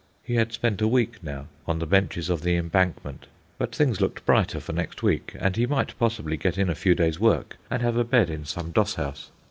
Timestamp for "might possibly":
5.67-6.37